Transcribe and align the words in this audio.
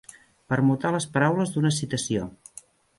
Permutar 0.53 0.93
les 0.97 1.07
paraules 1.19 1.55
d'una 1.57 1.75
citació. 1.81 2.29